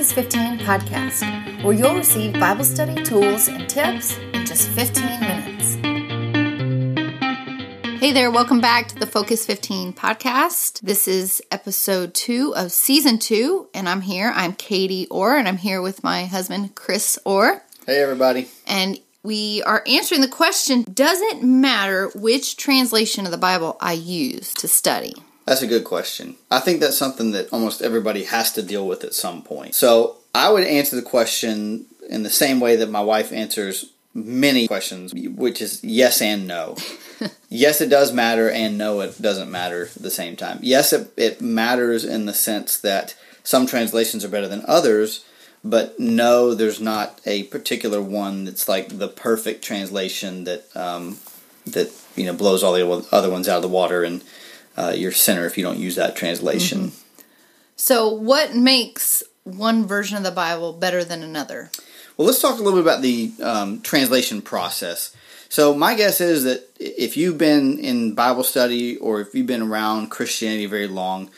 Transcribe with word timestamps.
Focused 0.00 0.14
15 0.14 0.58
podcast, 0.60 1.62
where 1.62 1.74
you'll 1.74 1.94
receive 1.94 2.32
Bible 2.32 2.64
study 2.64 3.02
tools 3.02 3.48
and 3.48 3.68
tips 3.68 4.16
in 4.32 4.46
just 4.46 4.70
15 4.70 5.04
minutes. 5.20 5.74
Hey 8.00 8.10
there, 8.10 8.30
welcome 8.30 8.62
back 8.62 8.88
to 8.88 8.94
the 8.94 9.04
Focused 9.04 9.46
15 9.46 9.92
podcast. 9.92 10.80
This 10.80 11.06
is 11.06 11.42
episode 11.50 12.14
two 12.14 12.54
of 12.56 12.72
season 12.72 13.18
two, 13.18 13.68
and 13.74 13.90
I'm 13.90 14.00
here. 14.00 14.32
I'm 14.34 14.54
Katie 14.54 15.06
Orr, 15.08 15.36
and 15.36 15.46
I'm 15.46 15.58
here 15.58 15.82
with 15.82 16.02
my 16.02 16.24
husband, 16.24 16.74
Chris 16.74 17.18
Orr. 17.26 17.62
Hey, 17.84 18.02
everybody. 18.02 18.48
And 18.66 18.98
we 19.22 19.62
are 19.64 19.84
answering 19.86 20.22
the 20.22 20.28
question 20.28 20.82
Does 20.94 21.20
it 21.20 21.42
matter 21.42 22.08
which 22.14 22.56
translation 22.56 23.26
of 23.26 23.32
the 23.32 23.36
Bible 23.36 23.76
I 23.82 23.92
use 23.92 24.54
to 24.54 24.66
study? 24.66 25.12
That's 25.50 25.62
a 25.62 25.66
good 25.66 25.82
question. 25.82 26.36
I 26.48 26.60
think 26.60 26.78
that's 26.78 26.96
something 26.96 27.32
that 27.32 27.52
almost 27.52 27.82
everybody 27.82 28.22
has 28.22 28.52
to 28.52 28.62
deal 28.62 28.86
with 28.86 29.02
at 29.02 29.14
some 29.14 29.42
point. 29.42 29.74
So 29.74 30.18
I 30.32 30.48
would 30.48 30.62
answer 30.62 30.94
the 30.94 31.02
question 31.02 31.86
in 32.08 32.22
the 32.22 32.30
same 32.30 32.60
way 32.60 32.76
that 32.76 32.88
my 32.88 33.00
wife 33.00 33.32
answers 33.32 33.90
many 34.14 34.68
questions, 34.68 35.12
which 35.12 35.60
is 35.60 35.82
yes 35.82 36.22
and 36.22 36.46
no. 36.46 36.76
yes, 37.48 37.80
it 37.80 37.88
does 37.88 38.12
matter, 38.12 38.48
and 38.48 38.78
no, 38.78 39.00
it 39.00 39.20
doesn't 39.20 39.50
matter 39.50 39.86
at 39.86 40.00
the 40.00 40.12
same 40.12 40.36
time. 40.36 40.60
Yes, 40.62 40.92
it, 40.92 41.12
it 41.16 41.40
matters 41.40 42.04
in 42.04 42.26
the 42.26 42.32
sense 42.32 42.78
that 42.78 43.16
some 43.42 43.66
translations 43.66 44.24
are 44.24 44.28
better 44.28 44.46
than 44.46 44.62
others, 44.68 45.24
but 45.64 45.98
no, 45.98 46.54
there's 46.54 46.80
not 46.80 47.20
a 47.26 47.42
particular 47.42 48.00
one 48.00 48.44
that's 48.44 48.68
like 48.68 48.98
the 48.98 49.08
perfect 49.08 49.64
translation 49.64 50.44
that 50.44 50.64
um, 50.76 51.18
that 51.66 51.92
you 52.14 52.26
know 52.26 52.34
blows 52.34 52.62
all 52.62 52.72
the 52.72 53.08
other 53.10 53.30
ones 53.30 53.48
out 53.48 53.56
of 53.56 53.62
the 53.62 53.68
water 53.68 54.04
and 54.04 54.22
uh, 54.80 54.92
you're 54.92 55.12
sinner 55.12 55.44
if 55.44 55.58
you 55.58 55.64
don't 55.64 55.78
use 55.78 55.96
that 55.96 56.16
translation. 56.16 56.78
Mm-hmm. 56.78 57.22
So, 57.76 58.08
what 58.08 58.54
makes 58.54 59.22
one 59.44 59.86
version 59.86 60.16
of 60.16 60.22
the 60.22 60.30
Bible 60.30 60.72
better 60.72 61.04
than 61.04 61.22
another? 61.22 61.70
Well, 62.16 62.26
let's 62.26 62.40
talk 62.40 62.58
a 62.58 62.62
little 62.62 62.80
bit 62.80 62.86
about 62.86 63.02
the 63.02 63.32
um, 63.42 63.80
translation 63.82 64.42
process. 64.42 65.14
So, 65.48 65.74
my 65.74 65.94
guess 65.94 66.20
is 66.20 66.44
that 66.44 66.68
if 66.78 67.16
you've 67.16 67.38
been 67.38 67.78
in 67.78 68.14
Bible 68.14 68.42
study 68.42 68.96
or 68.96 69.20
if 69.20 69.34
you've 69.34 69.46
been 69.46 69.62
around 69.62 70.10
Christianity 70.10 70.66
very 70.66 70.86
long, 70.86 71.30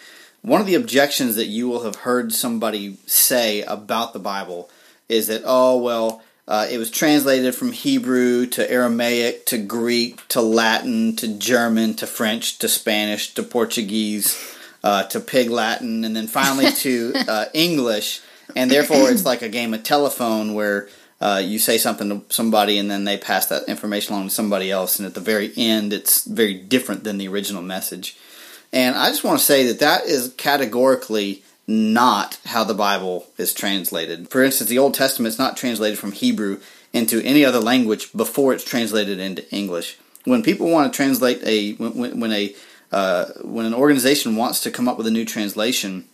one 0.43 0.61
of 0.61 0.67
the 0.67 0.75
objections 0.75 1.37
that 1.37 1.47
you 1.47 1.69
will 1.69 1.85
have 1.85 1.97
heard 1.97 2.33
somebody 2.33 2.99
say 3.07 3.63
about 3.63 4.13
the 4.13 4.19
Bible 4.19 4.71
is 5.09 5.29
that, 5.29 5.43
oh, 5.45 5.81
well, 5.81 6.23
uh, 6.49 6.67
it 6.71 6.79
was 6.79 6.91
translated 6.91 7.55
from 7.55 7.73
Hebrew 7.73 8.47
to 8.47 8.71
Aramaic 8.71 9.47
to 9.47 9.59
Greek 9.59 10.27
to 10.29 10.41
Latin 10.41 11.15
to 11.17 11.29
German 11.39 11.95
to 11.95 12.07
French 12.07 12.59
to 12.59 12.69
Spanish 12.69 13.35
to 13.35 13.43
Portuguese 13.43 14.57
uh, 14.83 15.05
to 15.05 15.21
Pig 15.21 15.51
Latin 15.51 16.05
and 16.05 16.17
then 16.17 16.27
finally 16.27 16.71
to 16.77 17.13
uh, 17.29 17.45
English. 17.55 18.21
And 18.57 18.71
therefore, 18.71 19.11
it's 19.11 19.25
like 19.25 19.43
a 19.43 19.49
game 19.49 19.73
of 19.73 19.83
telephone 19.83 20.55
where 20.55 20.89
uh, 21.21 21.41
you 21.43 21.59
say 21.59 21.79
something 21.79 22.09
to 22.09 22.35
somebody 22.35 22.77
and 22.79 22.91
then 22.91 23.05
they 23.05 23.17
pass 23.17 23.47
that 23.47 23.69
information 23.69 24.15
along 24.15 24.29
to 24.29 24.35
somebody 24.35 24.71
else. 24.71 24.99
And 24.99 25.07
at 25.07 25.15
the 25.15 25.21
very 25.21 25.53
end, 25.57 25.93
it's 25.93 26.25
very 26.25 26.55
different 26.55 27.05
than 27.05 27.19
the 27.19 27.29
original 27.29 27.63
message. 27.63 28.17
And 28.73 28.97
I 28.97 29.09
just 29.09 29.23
want 29.23 29.39
to 29.39 29.45
say 29.45 29.67
that 29.69 29.79
that 29.79 30.05
is 30.05 30.35
categorically 30.37 31.45
not 31.73 32.39
how 32.45 32.65
the 32.65 32.75
Bible 32.75 33.27
is 33.39 33.55
translated. 33.55 34.29
For 34.29 34.43
instance, 34.43 34.69
the 34.69 34.79
Old 34.79 34.95
Testament 34.95 35.33
is 35.33 35.39
not 35.39 35.57
translated 35.57 35.99
from 35.99 36.13
Hebrew 36.13 36.61
into 36.93 37.23
any 37.23 37.45
other 37.45 37.61
language 37.61 38.13
before 38.13 38.53
it's 38.53 38.65
translated 38.65 39.19
into 39.19 39.49
English. 39.55 39.99
When 40.25 40.43
people 40.43 40.71
want 40.71 40.93
to 40.93 40.97
translate 40.97 41.43
a 41.45 41.73
when, 41.75 42.21
when 42.21 42.33
a 42.33 42.55
uh, 42.93 43.27
when 43.43 43.65
an 43.65 43.75
organization 43.75 44.37
wants 44.37 44.61
to 44.61 44.71
come 44.71 44.89
up 44.89 44.99
with 44.99 45.07
a 45.07 45.11
new 45.11 45.25
translation, 45.25 46.05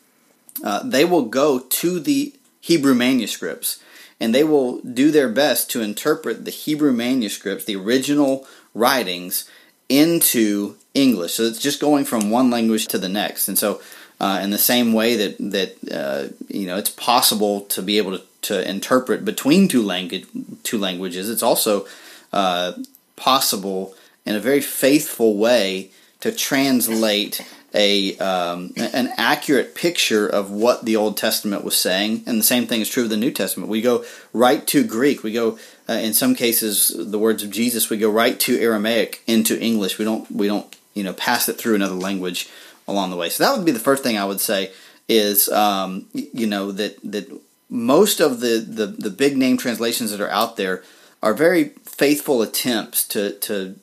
uh, 0.65 0.83
they 0.85 1.05
will 1.05 1.25
go 1.25 1.59
to 1.59 1.99
the 1.99 2.35
Hebrew 2.61 2.95
manuscripts 2.95 3.83
and 4.21 4.35
they 4.35 4.45
will 4.45 4.81
do 4.81 5.11
their 5.11 5.29
best 5.29 5.71
to 5.71 5.81
interpret 5.81 6.45
the 6.45 6.51
Hebrew 6.51 6.93
manuscripts, 6.93 7.65
the 7.65 7.77
original 7.77 8.47
writings, 8.75 9.49
into 9.89 10.77
English. 10.95 11.35
So 11.35 11.45
it's 11.45 11.61
just 11.61 11.81
going 11.81 12.05
from 12.05 12.31
one 12.31 12.51
language 12.51 12.87
to 12.89 12.99
the 12.99 13.09
next. 13.09 13.49
And 13.49 13.59
so 13.59 13.81
uh, 14.21 14.41
in 14.43 14.51
the 14.51 14.59
same 14.59 14.93
way 14.93 15.17
that 15.17 15.37
that 15.39 15.77
uh, 15.93 16.29
you 16.49 16.67
know 16.67 16.77
it's 16.77 16.91
possible 16.91 17.63
to 17.63 17.83
be 17.83 17.99
able 17.99 18.19
to, 18.19 18.25
to 18.43 18.69
interpret 18.69 19.25
between 19.25 19.69
two 19.69 19.83
language 19.83 20.27
two 20.63 20.79
languages. 20.79 21.31
It's 21.31 21.43
also 21.43 21.87
uh, 22.33 22.73
possible 23.17 23.95
in 24.25 24.35
a 24.35 24.41
very 24.41 24.61
faithful 24.61 25.37
way 25.37 25.91
to 26.21 26.33
translate 26.33 27.47
a 27.75 28.17
um, 28.19 28.73
an 28.77 29.11
accurate 29.17 29.75
picture 29.75 30.27
of 30.27 30.51
what 30.51 30.85
the 30.85 30.97
Old 30.97 31.17
Testament 31.17 31.65
was 31.65 31.77
saying, 31.77 32.25
and 32.27 32.39
the 32.39 32.45
same 32.45 32.67
thing 32.67 32.81
is 32.81 32.89
true 32.89 33.05
of 33.05 33.11
the 33.11 33.17
New 33.17 33.31
Testament. 33.31 33.71
We 33.71 33.83
go 33.83 34.05
right 34.33 34.67
to 34.69 34.85
Greek. 34.85 35.23
We 35.23 35.33
go 35.33 35.59
uh, 35.89 35.95
in 35.95 36.15
some 36.15 36.35
cases 36.35 36.93
the 36.97 37.19
words 37.19 37.43
of 37.43 37.51
Jesus. 37.51 37.91
We 37.91 37.99
go 37.99 38.11
right 38.11 38.39
to 38.41 38.59
Aramaic 38.59 39.23
into 39.27 39.61
English. 39.61 39.99
We 39.99 40.05
don't 40.05 40.31
we 40.31 40.47
don't 40.47 40.75
you 40.95 41.05
know 41.05 41.13
pass 41.13 41.49
it 41.49 41.59
through 41.59 41.75
another 41.75 41.95
language 41.95 42.49
along 42.89 43.11
the 43.11 43.17
way. 43.17 43.29
So 43.29 43.45
that 43.45 43.57
would 43.57 43.67
be 43.67 43.73
the 43.73 43.79
first 43.79 44.03
thing 44.03 44.19
I 44.19 44.25
would 44.25 44.41
say 44.41 44.73
is 45.09 45.49
um, 45.51 46.07
you 46.13 46.47
know 46.47 46.73
that 46.73 46.99
that 47.05 47.31
most 47.71 48.21
of 48.21 48.41
the, 48.41 48.59
the 48.59 48.87
the 48.87 49.11
big 49.11 49.37
name 49.37 49.57
translations 49.57 50.11
that 50.11 50.21
are 50.21 50.31
out 50.31 50.57
there 50.57 50.83
are 51.23 51.35
very 51.35 51.71
faithful 51.85 52.43
attempts 52.43 53.07
to 53.09 53.33
to 53.41 53.77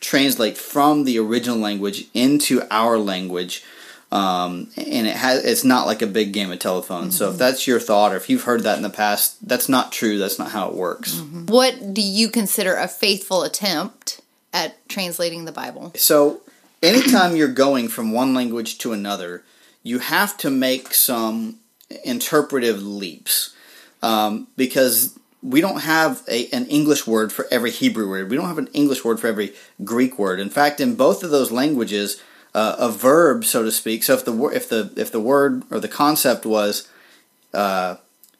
translate 0.00 0.58
from 0.58 1.04
the 1.04 1.18
original 1.18 1.56
language 1.56 2.06
into 2.12 2.62
our 2.70 2.98
language. 2.98 3.64
Um, 4.10 4.68
and 4.76 5.06
it 5.06 5.16
has 5.16 5.42
it's 5.42 5.64
not 5.64 5.86
like 5.86 6.02
a 6.02 6.06
big 6.06 6.34
game 6.34 6.52
of 6.52 6.58
telephone. 6.58 7.04
Mm-hmm. 7.04 7.10
So 7.12 7.26
if 7.26 7.30
mm-hmm. 7.30 7.38
that's 7.38 7.66
your 7.66 7.80
thought, 7.80 8.12
or 8.12 8.16
if 8.16 8.28
you've 8.28 8.44
heard 8.44 8.62
that 8.64 8.76
in 8.76 8.82
the 8.82 8.90
past, 8.90 9.48
that's 9.48 9.70
not 9.70 9.90
true. 9.90 10.18
That's 10.18 10.38
not 10.38 10.50
how 10.50 10.68
it 10.68 10.74
works. 10.74 11.14
Mm-hmm. 11.14 11.46
What 11.46 11.94
do 11.94 12.02
you 12.02 12.28
consider 12.28 12.76
a 12.76 12.88
faithful 12.88 13.42
attempt 13.42 14.20
at 14.52 14.86
translating 14.86 15.46
the 15.46 15.52
Bible? 15.52 15.92
So 15.96 16.42
anytime 16.82 17.36
you're 17.36 17.48
going 17.48 17.88
from 17.88 18.12
one 18.12 18.34
language 18.34 18.78
to 18.78 18.92
another, 18.92 19.44
you 19.82 19.98
have 20.00 20.36
to 20.38 20.50
make 20.50 20.94
some 20.94 21.58
interpretive 22.04 22.82
leaps 22.82 23.54
um, 24.02 24.48
because 24.56 25.18
we 25.42 25.60
don't 25.60 25.80
have 25.80 26.22
a, 26.28 26.48
an 26.50 26.66
English 26.66 27.06
word 27.06 27.32
for 27.32 27.46
every 27.50 27.70
Hebrew 27.70 28.08
word. 28.08 28.30
We 28.30 28.36
don't 28.36 28.48
have 28.48 28.58
an 28.58 28.68
English 28.72 29.04
word 29.04 29.20
for 29.20 29.26
every 29.26 29.54
Greek 29.84 30.18
word. 30.18 30.38
In 30.38 30.50
fact, 30.50 30.80
in 30.80 30.94
both 30.94 31.24
of 31.24 31.30
those 31.30 31.50
languages, 31.50 32.22
uh, 32.54 32.76
a 32.78 32.90
verb, 32.90 33.44
so 33.44 33.62
to 33.62 33.72
speak. 33.72 34.02
So 34.02 34.14
if 34.14 34.24
the 34.24 34.46
if 34.48 34.68
the 34.68 34.92
if 34.96 35.10
the 35.10 35.20
word 35.20 35.64
or 35.70 35.80
the 35.80 35.88
concept 35.88 36.46
was 36.46 36.88
uh, 37.52 37.96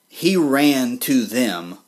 he 0.08 0.36
ran 0.36 0.98
to 0.98 1.25
them, 1.25 1.78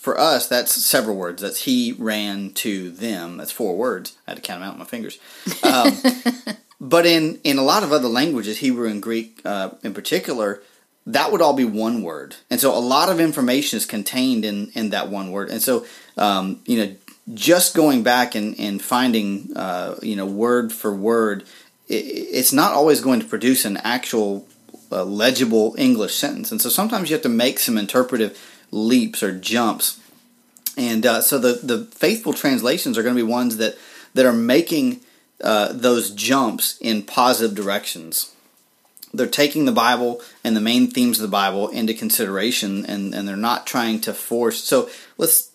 for 0.00 0.18
us, 0.18 0.48
that's 0.48 0.72
several 0.72 1.14
words. 1.14 1.42
That's 1.42 1.64
he 1.64 1.92
ran 1.92 2.52
to 2.54 2.90
them. 2.90 3.36
That's 3.36 3.52
four 3.52 3.76
words. 3.76 4.16
I 4.26 4.30
had 4.30 4.36
to 4.36 4.42
count 4.42 4.60
them 4.60 4.68
out 4.70 4.78
with 4.78 4.78
my 4.78 4.86
fingers. 4.86 5.18
Um, 5.62 6.56
but 6.80 7.04
in, 7.04 7.38
in 7.44 7.58
a 7.58 7.62
lot 7.62 7.82
of 7.82 7.92
other 7.92 8.08
languages, 8.08 8.58
Hebrew 8.58 8.88
and 8.88 9.02
Greek 9.02 9.42
uh, 9.44 9.72
in 9.82 9.92
particular, 9.92 10.62
that 11.04 11.30
would 11.30 11.42
all 11.42 11.52
be 11.52 11.66
one 11.66 12.02
word. 12.02 12.36
And 12.48 12.58
so 12.58 12.74
a 12.74 12.80
lot 12.80 13.10
of 13.10 13.20
information 13.20 13.76
is 13.76 13.84
contained 13.84 14.46
in, 14.46 14.70
in 14.74 14.88
that 14.88 15.10
one 15.10 15.32
word. 15.32 15.50
And 15.50 15.60
so, 15.60 15.84
um, 16.16 16.62
you 16.64 16.78
know, 16.78 16.96
just 17.34 17.74
going 17.74 18.02
back 18.02 18.34
and, 18.34 18.58
and 18.58 18.80
finding, 18.80 19.54
uh, 19.54 19.96
you 20.00 20.16
know, 20.16 20.24
word 20.24 20.72
for 20.72 20.96
word, 20.96 21.42
it, 21.88 22.06
it's 22.06 22.54
not 22.54 22.72
always 22.72 23.02
going 23.02 23.20
to 23.20 23.26
produce 23.26 23.66
an 23.66 23.76
actual 23.76 24.48
uh, 24.90 25.04
legible 25.04 25.74
English 25.76 26.14
sentence. 26.14 26.50
And 26.50 26.60
so 26.60 26.70
sometimes 26.70 27.10
you 27.10 27.16
have 27.16 27.22
to 27.22 27.28
make 27.28 27.58
some 27.58 27.76
interpretive 27.76 28.38
leaps 28.70 29.22
or 29.22 29.38
jumps. 29.38 30.00
And 30.76 31.04
uh, 31.04 31.20
so 31.20 31.38
the, 31.38 31.60
the 31.62 31.84
faithful 31.86 32.32
translations 32.32 32.96
are 32.96 33.02
going 33.02 33.14
to 33.14 33.22
be 33.24 33.30
ones 33.30 33.56
that, 33.58 33.76
that 34.14 34.26
are 34.26 34.32
making 34.32 35.00
uh, 35.42 35.72
those 35.72 36.10
jumps 36.10 36.78
in 36.80 37.02
positive 37.02 37.56
directions. 37.56 38.34
They're 39.12 39.26
taking 39.26 39.64
the 39.64 39.72
Bible 39.72 40.20
and 40.44 40.54
the 40.54 40.60
main 40.60 40.86
themes 40.86 41.18
of 41.18 41.22
the 41.22 41.28
Bible 41.28 41.68
into 41.68 41.94
consideration, 41.94 42.86
and, 42.86 43.14
and 43.14 43.26
they're 43.26 43.36
not 43.36 43.66
trying 43.66 44.00
to 44.02 44.14
force. 44.14 44.62
So 44.62 44.88
let's 45.18 45.50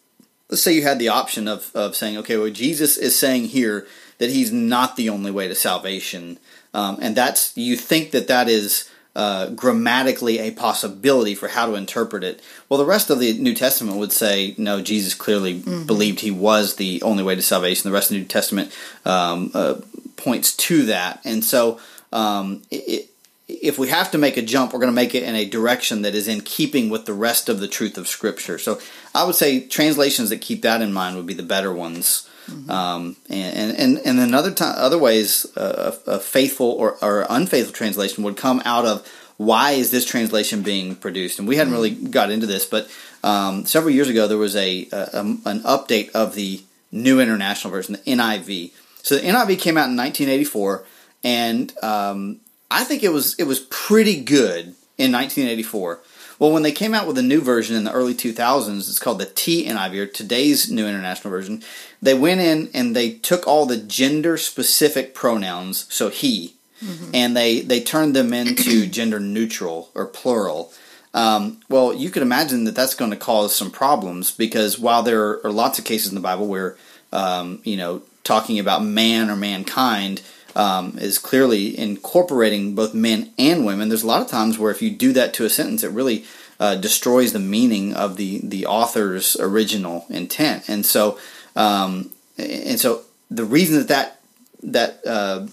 let's 0.49 0.61
say 0.61 0.73
you 0.73 0.83
had 0.83 0.99
the 0.99 1.09
option 1.09 1.47
of, 1.47 1.71
of 1.73 1.95
saying, 1.95 2.17
okay, 2.17 2.37
well, 2.37 2.49
Jesus 2.49 2.97
is 2.97 3.17
saying 3.17 3.45
here 3.45 3.87
that 4.19 4.29
he's 4.29 4.51
not 4.51 4.95
the 4.95 5.09
only 5.09 5.31
way 5.31 5.47
to 5.47 5.55
salvation, 5.55 6.37
um, 6.73 6.97
and 7.01 7.15
that's 7.15 7.55
you 7.55 7.77
think 7.77 8.11
that 8.11 8.27
that 8.27 8.49
is 8.49 8.89
uh, 9.15 9.49
grammatically 9.51 10.39
a 10.39 10.51
possibility 10.51 11.35
for 11.35 11.47
how 11.47 11.65
to 11.65 11.75
interpret 11.75 12.23
it. 12.23 12.41
Well, 12.67 12.77
the 12.77 12.85
rest 12.85 13.09
of 13.09 13.19
the 13.19 13.37
New 13.39 13.53
Testament 13.53 13.97
would 13.97 14.11
say, 14.11 14.55
no, 14.57 14.81
Jesus 14.81 15.13
clearly 15.13 15.61
mm-hmm. 15.61 15.85
believed 15.85 16.19
he 16.19 16.31
was 16.31 16.75
the 16.75 17.01
only 17.01 17.23
way 17.23 17.35
to 17.35 17.41
salvation. 17.41 17.89
The 17.89 17.93
rest 17.93 18.11
of 18.11 18.15
the 18.15 18.21
New 18.21 18.27
Testament 18.27 18.75
um, 19.05 19.51
uh, 19.53 19.75
points 20.17 20.55
to 20.57 20.85
that. 20.87 21.21
And 21.23 21.43
so, 21.43 21.79
um, 22.11 22.61
it, 22.69 23.09
if 23.47 23.77
we 23.77 23.89
have 23.89 24.11
to 24.11 24.17
make 24.17 24.37
a 24.37 24.41
jump, 24.41 24.73
we're 24.73 24.79
going 24.79 24.91
to 24.91 24.95
make 24.95 25.13
it 25.13 25.23
in 25.23 25.35
a 25.35 25.45
direction 25.45 26.01
that 26.01 26.15
is 26.15 26.27
in 26.27 26.41
keeping 26.41 26.89
with 26.89 27.05
the 27.05 27.13
rest 27.13 27.47
of 27.47 27.59
the 27.59 27.67
truth 27.67 27.97
of 27.97 28.07
Scripture. 28.07 28.57
So 28.57 28.79
I 29.13 29.23
would 29.23 29.35
say 29.35 29.67
translations 29.67 30.29
that 30.29 30.41
keep 30.41 30.63
that 30.63 30.81
in 30.81 30.91
mind 30.91 31.15
would 31.15 31.27
be 31.27 31.33
the 31.33 31.43
better 31.43 31.73
ones. 31.73 32.29
Mm-hmm. 32.47 32.69
Um, 32.69 33.15
and, 33.29 33.75
and 33.75 33.97
and 34.05 34.19
then 34.19 34.33
other 34.35 34.51
time, 34.51 34.75
other 34.77 34.99
ways, 34.99 35.45
uh, 35.57 35.95
a 36.05 36.19
faithful 36.19 36.67
or, 36.67 36.95
or 37.03 37.25
unfaithful 37.27 37.73
translation 37.73 38.23
would 38.23 38.37
come 38.37 38.61
out 38.65 38.85
of 38.85 39.07
why 39.37 39.71
is 39.71 39.91
this 39.91 40.05
translation 40.05 40.61
being 40.61 40.95
produced? 40.95 41.39
And 41.39 41.47
we 41.47 41.55
hadn't 41.55 41.73
really 41.73 41.89
got 41.91 42.31
into 42.31 42.45
this, 42.45 42.65
but 42.65 42.89
um, 43.23 43.65
several 43.65 43.93
years 43.93 44.09
ago 44.09 44.27
there 44.27 44.37
was 44.37 44.55
a, 44.55 44.87
a, 44.91 44.97
a 45.13 45.19
an 45.19 45.61
update 45.61 46.11
of 46.11 46.35
the 46.35 46.61
New 46.91 47.19
International 47.19 47.71
Version, 47.71 47.93
the 47.93 48.11
NIV. 48.11 48.71
So 49.01 49.15
the 49.15 49.21
NIV 49.21 49.59
came 49.59 49.77
out 49.77 49.89
in 49.89 49.97
1984, 49.97 50.85
and 51.23 51.73
um, 51.83 52.39
I 52.75 52.83
think 52.83 53.03
it 53.03 53.13
was 53.13 53.35
it 53.35 53.45
was 53.45 53.61
pretty 53.61 54.21
good 54.21 54.75
in 54.97 55.13
1984. 55.13 56.01
Well, 56.39 56.51
when 56.51 56.63
they 56.63 56.73
came 56.73 56.93
out 56.93 57.07
with 57.07 57.17
a 57.17 57.23
new 57.23 57.39
version 57.39 57.77
in 57.77 57.85
the 57.85 57.93
early 57.93 58.13
2000s, 58.13 58.89
it's 58.89 58.99
called 58.99 59.19
the 59.19 59.25
TNIV 59.25 59.97
or 59.97 60.05
today's 60.05 60.69
New 60.69 60.85
International 60.85 61.31
Version. 61.31 61.63
They 62.01 62.13
went 62.13 62.41
in 62.41 62.69
and 62.73 62.93
they 62.93 63.11
took 63.11 63.47
all 63.47 63.65
the 63.65 63.77
gender 63.77 64.35
specific 64.35 65.15
pronouns, 65.15 65.87
so 65.93 66.09
he, 66.09 66.55
mm-hmm. 66.83 67.11
and 67.13 67.37
they 67.37 67.61
they 67.61 67.79
turned 67.79 68.13
them 68.13 68.33
into 68.33 68.85
gender 68.97 69.21
neutral 69.21 69.89
or 69.95 70.05
plural. 70.05 70.73
Um, 71.13 71.61
well, 71.69 71.93
you 71.93 72.09
could 72.09 72.23
imagine 72.23 72.65
that 72.65 72.75
that's 72.75 72.93
going 72.93 73.11
to 73.11 73.17
cause 73.17 73.55
some 73.55 73.71
problems 73.71 74.31
because 74.31 74.77
while 74.77 75.01
there 75.01 75.45
are 75.45 75.51
lots 75.51 75.79
of 75.79 75.85
cases 75.85 76.09
in 76.09 76.15
the 76.15 76.19
Bible 76.19 76.47
where 76.47 76.75
um, 77.13 77.61
you 77.63 77.77
know 77.77 78.01
talking 78.25 78.59
about 78.59 78.83
man 78.83 79.29
or 79.29 79.37
mankind 79.37 80.21
um, 80.55 80.97
is 80.97 81.19
clearly 81.19 81.77
incorporating 81.77 82.75
both 82.75 82.93
men 82.93 83.31
and 83.37 83.65
women. 83.65 83.89
There's 83.89 84.03
a 84.03 84.07
lot 84.07 84.21
of 84.21 84.29
times 84.29 84.57
where 84.57 84.71
if 84.71 84.81
you 84.81 84.89
do 84.89 85.13
that 85.13 85.33
to 85.35 85.45
a 85.45 85.49
sentence, 85.49 85.83
it 85.83 85.91
really 85.91 86.25
uh, 86.59 86.75
destroys 86.75 87.33
the 87.33 87.39
meaning 87.39 87.93
of 87.93 88.17
the 88.17 88.39
the 88.43 88.65
author's 88.65 89.35
original 89.39 90.05
intent. 90.09 90.69
And 90.69 90.85
so, 90.85 91.19
um, 91.55 92.11
and 92.37 92.79
so 92.79 93.01
the 93.29 93.45
reason 93.45 93.77
that 93.79 93.87
that 93.89 94.19
that 94.63 95.05
uh, 95.05 95.47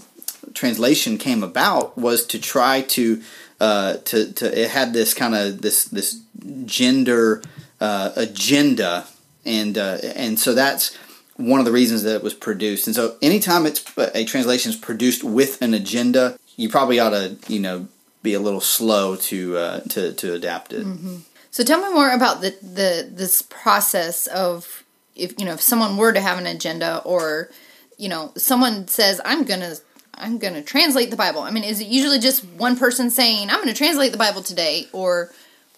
translation 0.55 1.19
came 1.19 1.43
about 1.43 1.99
was 1.99 2.27
to 2.27 2.39
try 2.39 2.83
to 2.83 3.23
uh, 3.61 3.95
to 4.05 4.33
to 4.33 4.63
it 4.63 4.71
had 4.71 4.93
this 4.93 5.15
kind 5.15 5.35
of 5.35 5.63
this 5.63 5.85
this 5.85 6.21
gender 6.65 7.43
uh, 7.81 8.13
agenda, 8.17 9.07
and 9.45 9.77
uh, 9.77 9.99
and 10.15 10.39
so 10.39 10.55
that's 10.55 10.97
one 11.43 11.61
of 11.61 11.67
the 11.67 11.73
reasons 11.73 12.03
that 12.05 12.17
it 12.17 12.23
was 12.23 12.35
produced. 12.35 12.87
And 12.87 12.95
so, 12.95 13.17
anytime 13.23 13.67
it's 13.67 13.85
a 14.15 14.25
translation 14.25 14.71
is 14.71 14.77
produced 14.77 15.25
with 15.25 15.61
an 15.63 15.75
agenda, 15.75 16.39
you 16.57 16.69
probably 16.69 16.99
ought 16.99 17.11
to, 17.11 17.37
you 17.49 17.59
know, 17.59 17.89
be 18.23 18.35
a 18.35 18.41
little 18.41 18.61
slow 18.61 19.17
to 19.17 19.57
uh, 19.57 19.81
to 19.91 20.13
to 20.15 20.35
adapt 20.35 20.73
it. 20.73 20.87
Mm-hmm. 20.87 21.17
So, 21.51 21.65
tell 21.65 21.83
me 21.83 21.93
more 21.93 22.11
about 22.11 22.41
the 22.41 22.57
the 22.63 23.09
this 23.11 23.43
process 23.43 24.27
of 24.29 24.85
if 25.15 25.39
you 25.39 25.45
know 25.45 25.55
if 25.55 25.61
someone 25.61 25.97
were 25.97 26.13
to 26.13 26.21
have 26.21 26.39
an 26.39 26.47
agenda, 26.47 27.03
or 27.05 27.51
you 27.99 28.09
know, 28.09 28.33
someone 28.37 28.89
says, 28.89 29.21
"I'm 29.25 29.45
gonna." 29.45 29.77
I'm 30.15 30.39
to 30.39 30.63
translate 30.63 31.11
the 31.11 31.17
Bible. 31.17 31.41
I 31.41 31.51
mean, 31.51 31.65
is 31.65 31.81
it 31.81 31.89
usually 31.89 32.19
just 32.19 32.45
one 32.45 32.77
person 32.77 33.11
saying, 33.11 33.49
"I'm 33.49 33.65
to 33.65 33.73
translate 33.73 34.13
the 34.13 34.19
Bible 34.19 34.43
today," 34.43 34.87
or 34.93 35.33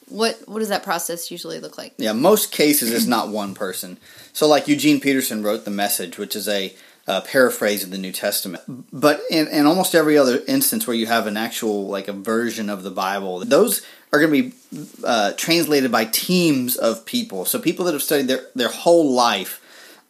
what 0.08 0.38
what 0.46 0.58
does 0.58 0.68
that 0.68 0.82
process 0.82 1.30
usually 1.30 1.60
look 1.60 1.78
like? 1.78 1.94
Yeah, 1.98 2.12
most 2.12 2.52
cases 2.52 2.92
it's 2.92 3.06
not 3.06 3.28
one 3.28 3.54
person. 3.54 3.98
So 4.32 4.46
like 4.46 4.68
Eugene 4.68 5.00
Peterson 5.00 5.42
wrote 5.42 5.64
the 5.64 5.70
Message, 5.70 6.18
which 6.18 6.36
is 6.36 6.48
a 6.48 6.74
uh, 7.06 7.20
paraphrase 7.22 7.84
of 7.84 7.90
the 7.90 7.98
New 7.98 8.12
Testament. 8.12 8.64
But 8.92 9.20
in, 9.30 9.46
in 9.48 9.66
almost 9.66 9.94
every 9.94 10.16
other 10.16 10.42
instance 10.46 10.86
where 10.86 10.96
you 10.96 11.06
have 11.06 11.26
an 11.26 11.36
actual 11.36 11.86
like 11.86 12.08
a 12.08 12.12
version 12.12 12.70
of 12.70 12.82
the 12.82 12.90
Bible, 12.90 13.40
those 13.40 13.82
are 14.12 14.20
going 14.20 14.32
to 14.32 14.50
be 14.50 14.56
uh, 15.04 15.32
translated 15.36 15.90
by 15.92 16.04
teams 16.06 16.76
of 16.76 17.04
people. 17.04 17.44
So 17.44 17.58
people 17.58 17.84
that 17.86 17.92
have 17.92 18.02
studied 18.02 18.28
their 18.28 18.46
their 18.54 18.68
whole 18.68 19.12
life 19.12 19.60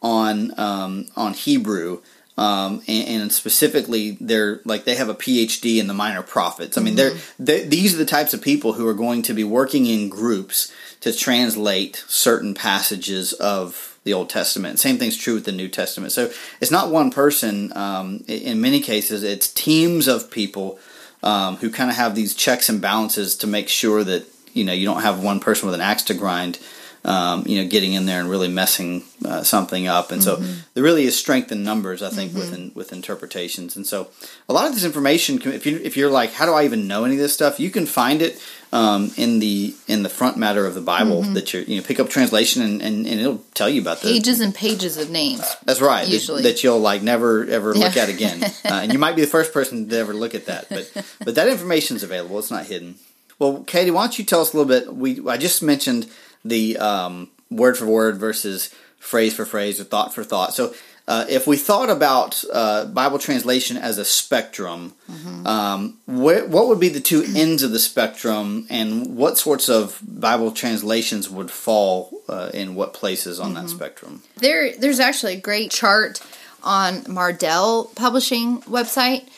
on 0.02 0.58
um, 0.58 1.06
on 1.16 1.34
Hebrew 1.34 2.02
um, 2.36 2.82
and, 2.88 3.22
and, 3.22 3.32
specifically 3.32 4.18
they're 4.20 4.60
like 4.64 4.84
they 4.84 4.96
have 4.96 5.08
a 5.08 5.14
PhD 5.14 5.78
in 5.78 5.86
the 5.86 5.94
minor 5.94 6.22
prophets. 6.22 6.76
I 6.76 6.80
mean, 6.80 6.96
mm-hmm. 6.96 7.18
they're, 7.38 7.62
they, 7.62 7.68
these 7.68 7.94
are 7.94 7.98
the 7.98 8.04
types 8.04 8.34
of 8.34 8.42
people 8.42 8.72
who 8.72 8.88
are 8.88 8.94
going 8.94 9.22
to 9.22 9.34
be 9.34 9.44
working 9.44 9.86
in 9.86 10.08
groups 10.08 10.72
to 11.00 11.12
translate 11.12 12.04
certain 12.08 12.54
passages 12.54 13.32
of 13.34 13.98
the 14.02 14.12
Old 14.12 14.30
Testament. 14.30 14.78
Same 14.78 14.98
thing's 14.98 15.16
true 15.16 15.34
with 15.34 15.44
the 15.44 15.52
New 15.52 15.68
Testament. 15.68 16.12
So 16.12 16.30
it's 16.60 16.70
not 16.70 16.90
one 16.90 17.10
person. 17.10 17.74
Um, 17.76 18.24
in 18.26 18.60
many 18.60 18.80
cases, 18.80 19.22
it's 19.22 19.52
teams 19.52 20.08
of 20.08 20.30
people 20.30 20.78
um, 21.22 21.56
who 21.56 21.70
kind 21.70 21.90
of 21.90 21.96
have 21.96 22.14
these 22.14 22.34
checks 22.34 22.68
and 22.68 22.80
balances 22.80 23.36
to 23.36 23.46
make 23.46 23.68
sure 23.68 24.04
that 24.04 24.26
you 24.52 24.64
know 24.64 24.72
you 24.72 24.86
don't 24.86 25.02
have 25.02 25.22
one 25.22 25.40
person 25.40 25.66
with 25.66 25.74
an 25.74 25.80
axe 25.80 26.02
to 26.04 26.14
grind 26.14 26.58
um, 27.04 27.44
you 27.46 27.62
know, 27.62 27.68
getting 27.68 27.92
in 27.92 28.06
there 28.06 28.20
and 28.20 28.30
really 28.30 28.48
messing 28.48 29.04
uh, 29.24 29.42
something 29.42 29.86
up. 29.86 30.10
And 30.10 30.22
mm-hmm. 30.22 30.44
so 30.44 30.62
there 30.72 30.82
really 30.82 31.04
is 31.04 31.18
strength 31.18 31.52
in 31.52 31.62
numbers, 31.62 32.02
I 32.02 32.08
think, 32.08 32.32
mm-hmm. 32.32 32.66
with 32.66 32.74
with 32.74 32.92
interpretations. 32.92 33.76
And 33.76 33.86
so 33.86 34.08
a 34.48 34.52
lot 34.52 34.66
of 34.66 34.74
this 34.74 34.84
information, 34.84 35.40
if 35.52 35.66
you 35.66 35.80
if 35.82 35.96
you're 35.96 36.10
like, 36.10 36.32
how 36.32 36.46
do 36.46 36.52
I 36.52 36.64
even 36.64 36.88
know 36.88 37.04
any 37.04 37.14
of 37.14 37.20
this 37.20 37.34
stuff? 37.34 37.60
You 37.60 37.70
can 37.70 37.86
find 37.86 38.22
it 38.22 38.40
um, 38.72 39.12
in 39.16 39.38
the 39.38 39.74
in 39.86 40.02
the 40.02 40.08
front 40.08 40.36
matter 40.36 40.66
of 40.66 40.74
the 40.74 40.80
Bible 40.80 41.22
mm-hmm. 41.22 41.34
that 41.34 41.54
you 41.54 41.60
you 41.60 41.76
know 41.76 41.86
pick 41.86 42.00
up 42.00 42.08
translation 42.08 42.62
and, 42.62 42.82
and, 42.82 43.06
and 43.06 43.20
it'll 43.20 43.44
tell 43.54 43.68
you 43.68 43.80
about 43.80 44.00
the 44.00 44.08
pages 44.08 44.40
and 44.40 44.54
pages 44.54 44.96
of 44.96 45.10
names. 45.10 45.56
That's 45.64 45.80
right. 45.80 46.06
Usually 46.08 46.42
that, 46.42 46.48
that 46.48 46.64
you'll 46.64 46.80
like 46.80 47.02
never 47.02 47.46
ever 47.46 47.72
yeah. 47.74 47.84
look 47.84 47.96
at 47.96 48.08
again, 48.08 48.42
uh, 48.64 48.80
and 48.82 48.92
you 48.92 48.98
might 48.98 49.14
be 49.14 49.20
the 49.20 49.28
first 49.28 49.52
person 49.52 49.88
to 49.88 49.96
ever 49.96 50.14
look 50.14 50.34
at 50.34 50.46
that. 50.46 50.68
But 50.68 50.90
but 51.24 51.34
that 51.36 51.48
information 51.48 51.96
is 51.96 52.02
available. 52.02 52.38
It's 52.38 52.50
not 52.50 52.66
hidden. 52.66 52.96
Well, 53.38 53.62
Katie, 53.64 53.90
why 53.90 54.02
don't 54.02 54.18
you 54.18 54.24
tell 54.24 54.40
us 54.40 54.52
a 54.52 54.56
little 54.56 54.68
bit? 54.68 54.94
We 54.94 55.26
I 55.28 55.36
just 55.36 55.62
mentioned 55.62 56.10
the 56.44 56.76
um, 56.78 57.30
word 57.50 57.76
for 57.76 57.86
word 57.86 58.18
versus 58.18 58.74
phrase 58.98 59.34
for 59.34 59.44
phrase 59.44 59.80
or 59.80 59.84
thought 59.84 60.14
for 60.14 60.24
thought. 60.24 60.54
So 60.54 60.74
uh, 61.06 61.26
if 61.28 61.46
we 61.46 61.58
thought 61.58 61.90
about 61.90 62.42
uh, 62.50 62.86
Bible 62.86 63.18
translation 63.18 63.76
as 63.76 63.98
a 63.98 64.04
spectrum, 64.04 64.94
mm-hmm. 65.10 65.46
um, 65.46 65.98
wh- 66.06 66.48
what 66.48 66.68
would 66.68 66.80
be 66.80 66.88
the 66.88 67.00
two 67.00 67.22
ends 67.36 67.62
of 67.62 67.72
the 67.72 67.78
spectrum, 67.78 68.66
and 68.70 69.14
what 69.16 69.36
sorts 69.36 69.68
of 69.68 70.00
Bible 70.02 70.50
translations 70.50 71.28
would 71.28 71.50
fall 71.50 72.22
uh, 72.28 72.50
in 72.54 72.74
what 72.74 72.94
places 72.94 73.38
on 73.38 73.52
mm-hmm. 73.52 73.66
that 73.66 73.68
spectrum? 73.68 74.22
There, 74.36 74.74
there's 74.76 75.00
actually 75.00 75.34
a 75.34 75.40
great 75.40 75.70
chart 75.70 76.20
on 76.62 77.02
Mardel 77.02 77.94
Publishing 77.94 78.62
website, 78.62 79.28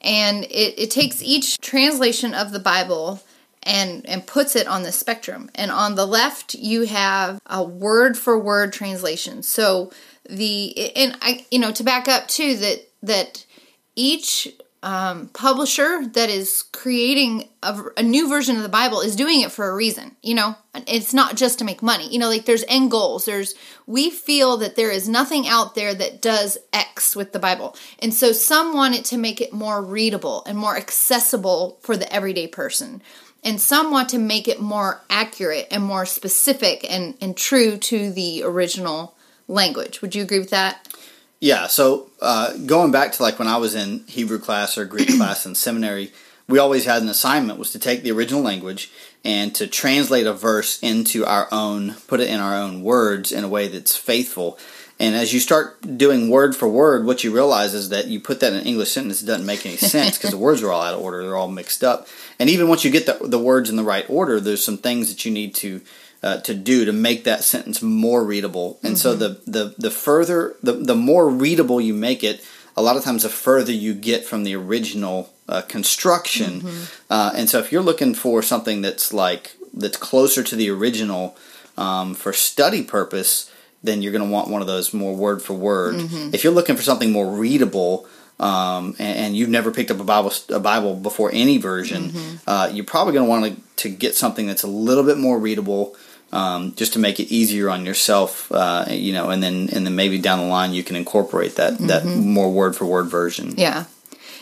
and 0.00 0.42
it, 0.44 0.74
it 0.76 0.90
takes 0.90 1.22
each 1.22 1.60
translation 1.60 2.34
of 2.34 2.50
the 2.50 2.58
Bible 2.58 3.22
and 3.62 4.06
and 4.08 4.26
puts 4.26 4.56
it 4.56 4.66
on 4.66 4.82
the 4.82 4.92
spectrum. 4.92 5.50
And 5.54 5.70
on 5.70 5.94
the 5.94 6.06
left, 6.06 6.54
you 6.54 6.82
have 6.82 7.40
a 7.46 7.62
word 7.62 8.16
for 8.16 8.38
word 8.38 8.72
translation. 8.72 9.42
So 9.42 9.92
the 10.28 10.96
and 10.96 11.16
I 11.22 11.46
you 11.50 11.58
know 11.58 11.72
to 11.72 11.84
back 11.84 12.08
up 12.08 12.28
too 12.28 12.56
that 12.56 12.88
that 13.02 13.46
each 13.94 14.48
um, 14.84 15.28
publisher 15.28 16.08
that 16.08 16.28
is 16.28 16.64
creating 16.72 17.48
a, 17.62 17.80
a, 17.98 18.02
new 18.02 18.28
version 18.28 18.56
of 18.56 18.64
the 18.64 18.68
Bible 18.68 19.00
is 19.00 19.14
doing 19.14 19.40
it 19.40 19.52
for 19.52 19.68
a 19.68 19.74
reason. 19.74 20.16
You 20.22 20.34
know, 20.34 20.56
it's 20.74 21.14
not 21.14 21.36
just 21.36 21.60
to 21.60 21.64
make 21.64 21.84
money. 21.84 22.12
You 22.12 22.18
know, 22.18 22.28
like 22.28 22.46
there's 22.46 22.64
end 22.66 22.90
goals. 22.90 23.24
There's 23.24 23.54
we 23.86 24.10
feel 24.10 24.56
that 24.56 24.74
there 24.74 24.90
is 24.90 25.08
nothing 25.08 25.46
out 25.46 25.76
there 25.76 25.94
that 25.94 26.20
does 26.20 26.58
X 26.72 27.14
with 27.14 27.32
the 27.32 27.38
Bible, 27.38 27.76
and 28.00 28.12
so 28.12 28.32
some 28.32 28.74
want 28.74 28.96
it 28.96 29.04
to 29.06 29.18
make 29.18 29.40
it 29.40 29.52
more 29.52 29.80
readable 29.80 30.42
and 30.46 30.58
more 30.58 30.76
accessible 30.76 31.78
for 31.82 31.96
the 31.96 32.12
everyday 32.12 32.48
person 32.48 33.02
and 33.42 33.60
some 33.60 33.90
want 33.90 34.08
to 34.10 34.18
make 34.18 34.48
it 34.48 34.60
more 34.60 35.00
accurate 35.10 35.68
and 35.70 35.82
more 35.82 36.06
specific 36.06 36.86
and, 36.88 37.16
and 37.20 37.36
true 37.36 37.76
to 37.76 38.10
the 38.12 38.42
original 38.44 39.14
language. 39.48 40.00
Would 40.00 40.14
you 40.14 40.22
agree 40.22 40.38
with 40.38 40.50
that? 40.50 40.88
Yeah. 41.40 41.66
So 41.66 42.10
uh, 42.20 42.56
going 42.56 42.92
back 42.92 43.12
to 43.12 43.22
like 43.22 43.38
when 43.38 43.48
I 43.48 43.56
was 43.56 43.74
in 43.74 44.04
Hebrew 44.06 44.38
class 44.38 44.78
or 44.78 44.84
Greek 44.84 45.08
class 45.16 45.44
in 45.44 45.54
seminary, 45.56 46.12
we 46.48 46.58
always 46.58 46.84
had 46.84 47.02
an 47.02 47.08
assignment 47.08 47.58
was 47.58 47.72
to 47.72 47.78
take 47.78 48.02
the 48.02 48.12
original 48.12 48.42
language 48.42 48.92
and 49.24 49.54
to 49.54 49.66
translate 49.66 50.26
a 50.26 50.32
verse 50.32 50.80
into 50.82 51.24
our 51.24 51.48
own, 51.50 51.94
put 52.06 52.20
it 52.20 52.28
in 52.28 52.40
our 52.40 52.56
own 52.56 52.82
words 52.82 53.32
in 53.32 53.44
a 53.44 53.48
way 53.48 53.68
that's 53.68 53.96
faithful. 53.96 54.58
And 55.02 55.16
as 55.16 55.34
you 55.34 55.40
start 55.40 55.98
doing 55.98 56.30
word 56.30 56.54
for 56.54 56.68
word, 56.68 57.04
what 57.04 57.24
you 57.24 57.34
realize 57.34 57.74
is 57.74 57.88
that 57.88 58.06
you 58.06 58.20
put 58.20 58.38
that 58.38 58.52
in 58.52 58.60
an 58.60 58.66
English 58.66 58.92
sentence, 58.92 59.20
it 59.20 59.26
doesn't 59.26 59.44
make 59.44 59.66
any 59.66 59.76
sense 59.94 60.16
because 60.16 60.30
the 60.30 60.38
words 60.38 60.62
are 60.62 60.70
all 60.70 60.80
out 60.80 60.94
of 60.94 61.00
order. 61.00 61.24
They're 61.24 61.36
all 61.36 61.48
mixed 61.48 61.82
up. 61.82 62.06
And 62.38 62.48
even 62.48 62.68
once 62.68 62.84
you 62.84 62.90
get 62.92 63.06
the, 63.06 63.18
the 63.20 63.38
words 63.40 63.68
in 63.68 63.74
the 63.74 63.82
right 63.82 64.08
order, 64.08 64.38
there's 64.38 64.64
some 64.64 64.78
things 64.78 65.08
that 65.08 65.24
you 65.24 65.32
need 65.32 65.56
to 65.56 65.80
uh, 66.22 66.38
to 66.42 66.54
do 66.54 66.84
to 66.84 66.92
make 66.92 67.24
that 67.24 67.42
sentence 67.42 67.82
more 67.82 68.24
readable. 68.24 68.78
And 68.84 68.94
mm-hmm. 68.94 68.96
so 68.96 69.16
the, 69.16 69.40
the, 69.44 69.74
the 69.76 69.90
further, 69.90 70.54
the, 70.62 70.74
the 70.74 70.94
more 70.94 71.28
readable 71.28 71.80
you 71.80 71.94
make 71.94 72.22
it, 72.22 72.46
a 72.76 72.82
lot 72.82 72.96
of 72.96 73.02
times 73.02 73.24
the 73.24 73.28
further 73.28 73.72
you 73.72 73.94
get 73.94 74.24
from 74.24 74.44
the 74.44 74.54
original 74.54 75.32
uh, 75.48 75.62
construction. 75.62 76.60
Mm-hmm. 76.60 76.84
Uh, 77.10 77.32
and 77.34 77.50
so 77.50 77.58
if 77.58 77.72
you're 77.72 77.82
looking 77.82 78.14
for 78.14 78.40
something 78.40 78.82
that's 78.82 79.12
like, 79.12 79.56
that's 79.74 79.96
closer 79.96 80.44
to 80.44 80.54
the 80.54 80.70
original 80.70 81.36
um, 81.76 82.14
for 82.14 82.32
study 82.32 82.84
purpose, 82.84 83.51
then 83.82 84.02
you're 84.02 84.12
going 84.12 84.24
to 84.24 84.30
want 84.30 84.48
one 84.48 84.60
of 84.60 84.66
those 84.66 84.94
more 84.94 85.14
word 85.14 85.42
for 85.42 85.54
word. 85.54 85.96
Mm-hmm. 85.96 86.34
If 86.34 86.44
you're 86.44 86.52
looking 86.52 86.76
for 86.76 86.82
something 86.82 87.10
more 87.10 87.26
readable, 87.26 88.06
um, 88.40 88.96
and, 88.98 89.18
and, 89.18 89.36
you've 89.36 89.50
never 89.50 89.70
picked 89.70 89.90
up 89.90 90.00
a 90.00 90.04
Bible 90.04 90.32
a 90.48 90.58
Bible 90.58 90.96
before 90.96 91.30
any 91.32 91.58
version, 91.58 92.10
mm-hmm. 92.10 92.36
uh, 92.46 92.70
you're 92.72 92.84
probably 92.84 93.12
going 93.12 93.26
to 93.26 93.30
want 93.30 93.76
to 93.76 93.88
get 93.88 94.16
something 94.16 94.46
that's 94.46 94.62
a 94.62 94.68
little 94.68 95.04
bit 95.04 95.18
more 95.18 95.38
readable, 95.38 95.94
um, 96.32 96.74
just 96.74 96.94
to 96.94 96.98
make 96.98 97.20
it 97.20 97.30
easier 97.32 97.70
on 97.70 97.84
yourself. 97.84 98.50
Uh, 98.50 98.86
you 98.88 99.12
know, 99.12 99.30
and 99.30 99.42
then 99.42 99.68
and 99.72 99.86
then 99.86 99.94
maybe 99.94 100.18
down 100.18 100.40
the 100.40 100.46
line 100.46 100.72
you 100.72 100.82
can 100.82 100.96
incorporate 100.96 101.56
that 101.56 101.74
mm-hmm. 101.74 101.86
that 101.88 102.04
more 102.04 102.50
word 102.50 102.74
for 102.74 102.86
word 102.86 103.06
version. 103.06 103.54
Yeah, 103.56 103.84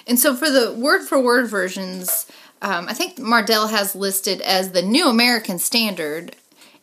and 0.07 0.19
so 0.19 0.35
for 0.35 0.49
the 0.49 0.73
word 0.73 1.03
for 1.03 1.21
word 1.21 1.49
versions. 1.49 2.27
um, 2.63 2.89
I 2.89 2.95
think 2.95 3.17
Mardel 3.17 3.71
has 3.71 3.95
listed 3.95 4.41
as 4.43 4.73
the 4.73 4.83
New 4.83 5.09
American 5.09 5.59
Standard 5.59 6.37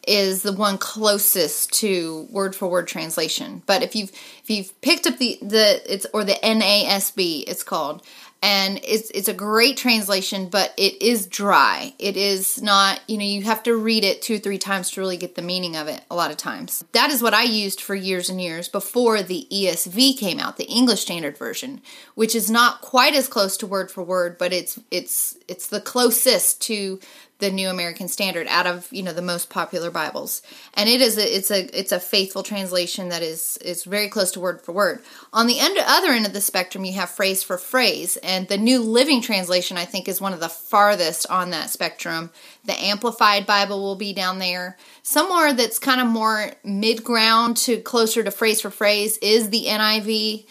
is 0.07 0.43
the 0.43 0.53
one 0.53 0.77
closest 0.77 1.71
to 1.73 2.27
word 2.31 2.55
for 2.55 2.67
word 2.67 2.87
translation. 2.87 3.61
But 3.65 3.83
if 3.83 3.95
you've 3.95 4.09
if 4.09 4.49
you've 4.49 4.79
picked 4.81 5.05
up 5.05 5.17
the 5.17 5.37
the 5.41 5.81
it's 5.93 6.05
or 6.13 6.23
the 6.23 6.37
NASB, 6.41 7.43
it's 7.47 7.63
called, 7.63 8.03
and 8.41 8.79
it's 8.83 9.09
it's 9.11 9.27
a 9.27 9.33
great 9.33 9.77
translation, 9.77 10.47
but 10.49 10.73
it 10.77 11.01
is 11.01 11.25
dry. 11.25 11.93
It 11.97 12.15
is 12.15 12.61
not, 12.61 13.01
you 13.07 13.17
know, 13.17 13.23
you 13.23 13.41
have 13.43 13.63
to 13.63 13.75
read 13.75 14.03
it 14.03 14.21
two 14.21 14.35
or 14.35 14.39
three 14.39 14.59
times 14.59 14.91
to 14.91 15.01
really 15.01 15.17
get 15.17 15.35
the 15.35 15.41
meaning 15.41 15.75
of 15.75 15.87
it. 15.87 16.01
A 16.11 16.15
lot 16.15 16.31
of 16.31 16.37
times, 16.37 16.83
that 16.91 17.09
is 17.09 17.23
what 17.23 17.33
I 17.33 17.43
used 17.43 17.81
for 17.81 17.95
years 17.95 18.29
and 18.29 18.39
years 18.39 18.69
before 18.69 19.23
the 19.23 19.47
ESV 19.51 20.17
came 20.17 20.39
out, 20.39 20.57
the 20.57 20.65
English 20.65 21.01
Standard 21.01 21.37
Version, 21.37 21.81
which 22.15 22.35
is 22.35 22.49
not 22.49 22.81
quite 22.81 23.15
as 23.15 23.27
close 23.27 23.57
to 23.57 23.67
word 23.67 23.89
for 23.89 24.03
word, 24.03 24.37
but 24.37 24.53
it's 24.53 24.79
it's 24.91 25.37
it's 25.47 25.67
the 25.67 25.81
closest 25.81 26.61
to 26.61 26.99
the 27.39 27.51
New 27.51 27.69
American 27.69 28.07
Standard 28.07 28.47
out 28.47 28.65
of 28.65 28.87
you 28.91 29.03
know 29.03 29.13
the 29.13 29.21
most 29.21 29.49
popular 29.49 29.91
Bibles, 29.91 30.41
and 30.73 30.89
it 30.89 31.01
is 31.01 31.17
a, 31.17 31.35
it's 31.35 31.51
a 31.51 31.77
it's 31.77 31.91
a 31.91 31.99
faithful 31.99 32.43
translation 32.43 33.09
that 33.09 33.21
is 33.21 33.57
is 33.57 33.83
very 33.83 34.09
close 34.09 34.31
to 34.31 34.39
word 34.39 34.61
for 34.61 34.71
word. 34.71 35.01
On 35.33 35.47
the 35.47 35.59
end, 35.59 35.77
other 35.77 36.11
end 36.11 36.25
of 36.25 36.33
the 36.33 36.41
spectrum, 36.41 36.85
you 36.85 36.93
have 36.93 37.09
phrase 37.09 37.43
for 37.43 37.57
phrase, 37.57 38.17
and 38.17 38.47
the 38.47 38.57
New 38.57 38.79
Living 38.79 39.21
Translation 39.21 39.77
I 39.77 39.85
think 39.85 40.07
is 40.07 40.19
one 40.19 40.33
of 40.33 40.39
the 40.39 40.49
farthest 40.49 41.29
on 41.29 41.51
that 41.51 41.69
spectrum. 41.69 42.31
The 42.65 42.73
Amplified 42.73 43.45
Bible 43.45 43.81
will 43.81 43.95
be 43.95 44.13
down 44.13 44.39
there. 44.39 44.77
Somewhere 45.03 45.53
that's 45.53 45.79
kind 45.79 46.01
of 46.01 46.07
more 46.07 46.51
mid 46.63 47.03
ground 47.03 47.57
to 47.57 47.79
closer 47.81 48.23
to 48.23 48.31
phrase 48.31 48.61
for 48.61 48.71
phrase 48.71 49.17
is 49.19 49.49
the 49.49 49.65
NIV. 49.65 50.45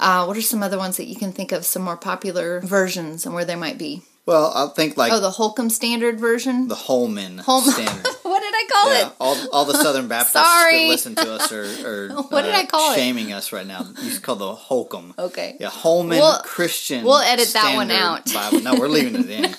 Uh, 0.00 0.24
what 0.24 0.36
are 0.36 0.42
some 0.42 0.62
other 0.62 0.78
ones 0.78 0.96
that 0.96 1.06
you 1.06 1.14
can 1.14 1.32
think 1.32 1.52
of? 1.52 1.64
Some 1.64 1.82
more 1.82 1.96
popular 1.96 2.60
versions 2.60 3.24
and 3.24 3.34
where 3.34 3.44
they 3.44 3.54
might 3.54 3.78
be. 3.78 4.02
Well, 4.24 4.52
I 4.54 4.68
think 4.74 4.96
like 4.96 5.12
Oh, 5.12 5.18
the 5.20 5.30
Holcomb 5.30 5.68
Standard 5.68 6.20
version. 6.20 6.68
the 6.68 6.76
Holman 6.76 7.38
Holman. 7.38 7.72
standard. 7.72 8.06
what 8.22 8.40
did 8.40 8.54
I 8.54 8.66
call 8.70 8.92
Yeah, 8.92 9.06
it? 9.08 9.12
all, 9.20 9.36
all 9.52 9.64
the 9.64 9.74
Southern 9.74 10.06
Baptists 10.14 10.34
that 10.34 10.86
listen 10.88 11.14
to 11.16 11.32
us 11.34 11.50
are, 11.50 11.64
are 11.86 12.22
What 12.22 12.42
did 12.42 12.54
uh, 12.54 12.58
I 12.58 12.66
call 12.66 12.92
it? 12.92 12.96
shaming 12.96 13.32
us 13.32 13.50
right 13.52 13.66
now. 13.66 13.84
You 14.00 14.18
called 14.20 14.38
the 14.38 14.54
Holcomb. 14.54 15.14
Okay. 15.18 15.56
Yeah, 15.58 15.70
Holman 15.70 16.18
We'll- 16.18 16.38
Christian. 16.44 17.04
we'll 17.04 17.18
edit 17.18 17.48
that 17.54 17.74
one 17.74 17.90
out. 17.90 18.32
Bible. 18.32 18.60
No, 18.60 18.74
we're 18.76 18.86
leaving 18.88 19.16
it 19.16 19.28
in. 19.30 19.54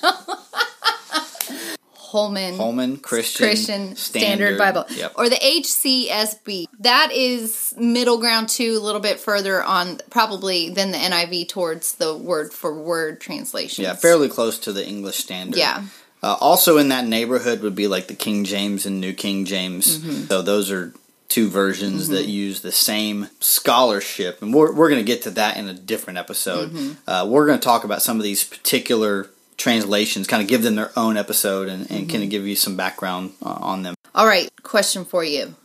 Holman. 2.14 2.58
Holman 2.58 2.98
Christian, 2.98 3.48
Christian 3.48 3.96
Standard, 3.96 4.56
Bible, 4.60 4.86
Yep. 4.92 5.14
or 5.16 5.30
the 5.30 5.36
HCSB. 5.36 6.68
That 6.80 7.12
is 7.12 7.74
middle 7.76 8.20
ground 8.20 8.50
too, 8.50 8.78
a 8.78 8.84
little 8.86 9.02
bit 9.02 9.20
further 9.20 9.64
on, 9.64 10.00
probably 10.12 10.70
than 10.70 10.92
the 10.92 10.98
NIV 11.00 11.50
towards 11.50 11.96
the 11.96 12.16
word 12.16 12.54
for 12.54 12.72
word 12.72 13.20
translation. 13.20 13.84
yeah, 13.84 13.96
fairly 13.96 14.30
close 14.30 14.60
to 14.60 14.72
the 14.72 14.86
English 14.88 15.18
Standard. 15.18 15.58
Yeah. 15.58 15.84
Uh, 16.22 16.38
also 16.40 16.78
in 16.78 16.90
that 16.90 17.06
neighborhood 17.06 17.62
would 17.62 17.76
be 17.76 17.88
like 17.88 18.08
the 18.08 18.14
King 18.14 18.44
James 18.46 18.86
and 18.86 19.02
New 19.02 19.14
King 19.14 19.46
James. 19.46 19.98
Mm-hmm. 19.98 20.26
So 20.28 20.44
those 20.44 20.70
are 20.72 20.94
two 21.30 21.50
versions 21.50 22.10
that 22.10 22.28
use 22.28 22.62
the 22.62 22.72
same 22.72 23.28
scholarship, 23.40 24.44
and 24.44 24.54
we're 24.54 24.72
we're 24.72 24.90
going 24.90 25.02
to 25.02 25.06
get 25.06 25.24
to 25.24 25.32
that 25.32 25.58
in 25.58 25.68
a 25.68 25.74
different 25.74 26.20
episode. 26.20 26.70
Mm-hmm. 26.70 27.10
Uh, 27.10 27.26
we're 27.28 27.48
going 27.48 27.60
to 27.60 27.64
talk 27.64 27.84
about 27.84 28.04
some 28.04 28.18
of 28.18 28.24
these 28.24 28.44
particular 28.44 29.30
translations, 29.58 30.28
kind 30.28 30.42
of 30.42 30.48
give 30.48 30.64
them 30.64 30.76
their 30.76 30.92
own 30.98 31.18
episode, 31.18 31.68
and, 31.70 31.82
and 31.90 32.02
Mm-hmm. 32.02 32.10
kind 32.10 32.24
of 32.24 32.30
give 32.30 32.46
you 32.48 32.56
some 32.56 32.76
background 32.76 33.34
uh, 33.42 33.58
on 33.62 33.84
them. 33.84 33.96
All 34.16 34.28
right, 34.28 34.50
question 34.64 35.06
for 35.06 35.24
you: 35.24 35.56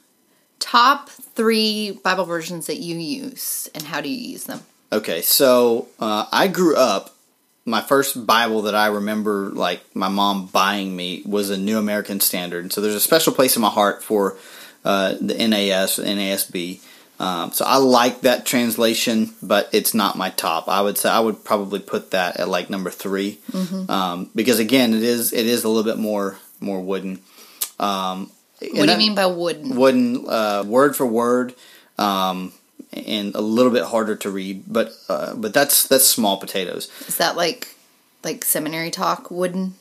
Top 0.59 1.09
three 1.11 1.93
Bible 2.03 2.25
versions 2.25 2.67
that 2.67 2.79
you 2.79 2.97
use, 2.97 3.69
and 3.75 3.85
how 3.85 4.01
do 4.01 4.09
you 4.09 4.31
use 4.33 4.45
them? 4.45 4.61
Okay, 4.93 5.21
so 5.23 5.89
uh, 5.99 6.27
I 6.33 6.49
grew 6.49 6.77
up. 6.77 7.15
My 7.65 7.83
first 7.83 8.27
Bible 8.27 8.63
that 8.63 8.75
I 8.75 8.87
remember, 8.87 9.51
like 9.51 9.83
my 9.95 10.09
mom 10.09 10.47
buying 10.47 10.97
me, 10.97 11.23
was 11.27 11.51
a 11.51 11.59
New 11.59 11.79
American 11.79 12.19
Standard. 12.21 12.73
So 12.73 12.81
there's 12.81 12.95
a 12.95 13.01
special 13.01 13.35
place 13.35 13.57
in 13.57 13.61
my 13.63 13.69
heart 13.69 14.03
for 14.03 14.39
uh, 14.87 15.17
the 15.21 15.35
NAS, 15.35 15.99
NASB. 15.99 16.81
Um, 17.21 17.51
so 17.53 17.65
I 17.65 17.77
like 17.79 18.21
that 18.21 18.47
translation, 18.47 19.35
but 19.43 19.69
it's 19.73 19.93
not 19.93 20.17
my 20.17 20.31
top. 20.31 20.69
I 20.69 20.81
would 20.83 20.97
say 20.99 21.11
I 21.11 21.19
would 21.19 21.45
probably 21.45 21.81
put 21.81 22.13
that 22.13 22.39
at 22.39 22.49
like 22.49 22.71
number 22.71 22.91
3 22.91 23.39
um, 23.89 24.31
because 24.37 24.59
again, 24.61 24.95
it 24.95 25.03
is 25.03 25.33
it 25.33 25.47
is 25.47 25.65
a 25.65 25.69
little 25.69 25.83
bit 25.91 25.99
more 25.99 26.39
more 26.61 26.81
wooden. 26.81 27.21
Um, 27.81 28.31
What 28.61 28.87
do 28.87 28.93
you 28.93 28.99
mean 28.99 29.15
by 29.15 29.27
wooden? 29.27 29.77
wooden 29.77 30.29
uh, 30.29 30.65
word 30.67 30.95
for 30.97 31.07
word 31.07 31.55
um, 31.99 32.53
and 32.93 33.35
a 33.35 33.41
little 33.41 33.73
bit 33.73 33.85
harder 33.85 34.17
to 34.17 34.31
read 34.31 34.65
but 34.67 34.93
uh, 35.09 35.35
but 35.35 35.53
that's 35.55 35.87
that's 35.89 36.07
small 36.07 36.37
potatoes 36.39 36.89
Is 37.09 37.17
that 37.19 37.37
like 37.37 37.75
like 38.25 38.45
seminary 38.45 38.91
talk? 38.91 39.31
Wooden? 39.31 39.75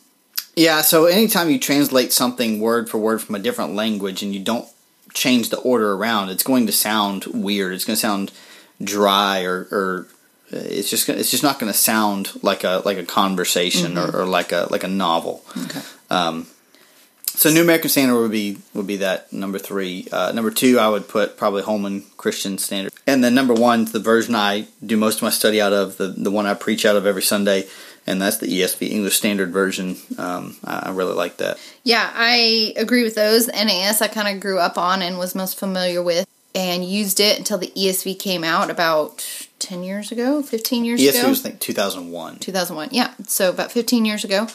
yeah 0.56 0.82
so 0.82 1.06
anytime 1.06 1.50
you 1.51 1.60
translate 1.60 2.12
something 2.13 2.60
word 2.60 2.89
for 2.89 2.98
word 2.98 3.22
from 3.22 3.36
a 3.36 3.39
different 3.39 3.75
language 3.75 4.22
and 4.24 4.34
you 4.34 4.39
don't 4.44 4.67
change 5.14 5.50
the 5.50 5.60
order 5.60 5.94
around. 5.94 6.30
It's 6.30 6.44
going 6.44 6.66
to 6.68 6.72
sound 6.72 7.26
weird. 7.26 7.74
It's 7.74 7.86
going 7.86 7.96
to 7.96 8.02
sound 8.02 8.32
dry 8.82 9.44
or, 9.44 9.68
or 9.72 10.08
uh, 10.54 10.58
it's 10.58 10.90
just 10.90 11.10
it's 11.10 11.32
just 11.32 11.44
not 11.44 11.60
going 11.60 11.72
to 11.72 11.78
sound 11.78 12.32
like 12.44 12.64
a 12.64 12.82
like 12.86 12.98
a 12.98 13.04
conversation 13.04 13.98
or, 13.98 14.16
or 14.16 14.26
like 14.26 14.52
a 14.52 14.68
like 14.70 14.84
a 14.84 14.88
novel. 14.88 15.44
Okay. 15.66 15.82
So 17.38 17.52
New 17.52 17.62
American 17.62 17.92
Standard 17.92 18.20
would 18.20 18.32
be 18.32 18.58
would 18.74 18.88
be 18.88 18.98
that 18.98 19.32
number 19.32 19.60
three. 19.60 20.08
Uh, 20.12 20.32
number 20.32 20.50
two, 20.50 20.80
I 20.80 20.90
would 20.90 21.08
put 21.08 21.38
probably 21.38 21.62
Holman 21.62 22.06
Christian 22.18 22.58
Standard, 22.58 22.92
and 23.06 23.24
then 23.24 23.36
number 23.36 23.54
one, 23.54 23.86
the 23.86 24.00
version 24.00 24.34
I 24.34 24.66
do 24.84 24.98
most 24.98 25.18
of 25.18 25.22
my 25.22 25.30
study 25.30 25.62
out 25.62 25.72
of, 25.72 25.98
the 25.98 26.08
the 26.08 26.32
one 26.32 26.48
I 26.48 26.56
preach 26.56 26.84
out 26.84 26.96
of 26.96 27.06
every 27.06 27.22
Sunday, 27.22 27.68
and 28.08 28.22
that's 28.22 28.38
the 28.38 28.48
ESV 28.48 28.90
English 28.90 29.18
Standard 29.18 29.52
Version. 29.52 29.98
Um, 30.18 30.56
I, 30.64 30.88
I 30.88 30.92
really 30.92 31.14
like 31.14 31.38
that. 31.38 31.60
Yeah, 31.84 32.10
I 32.14 32.74
agree 32.78 33.04
with 33.04 33.16
those. 33.16 33.48
NAS 33.48 34.02
I 34.02 34.08
kind 34.08 34.28
of 34.34 34.42
grew 34.42 34.60
up 34.60 34.78
on 34.78 35.02
and 35.02 35.20
was 35.20 35.36
most 35.36 35.60
familiar 35.60 36.02
with 36.02 36.26
and 36.56 36.84
used 36.84 37.20
it 37.20 37.38
until 37.38 37.58
the 37.60 37.72
ESV 37.76 38.18
came 38.18 38.44
out 38.44 38.72
about 38.72 39.48
10 39.60 39.84
years 39.84 40.12
ago, 40.12 40.42
15 40.42 40.86
years 40.86 41.02
ESV 41.02 41.20
ago. 41.20 41.30
was 41.30 41.46
I 41.46 41.50
think 41.50 41.60
two 41.60 41.74
thousand 41.74 42.12
one. 42.12 42.38
2001. 42.40 42.90
Yeah, 42.92 43.14
so 43.28 43.50
about 43.50 43.72
15 43.72 44.06
years 44.06 44.24
ago. 44.24 44.48